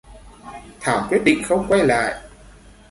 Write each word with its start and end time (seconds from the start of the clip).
Thảo 0.79 1.07
quyết 1.09 1.21
định 1.25 1.43
không 1.43 1.65
quay 1.69 1.85
lại 1.85 2.21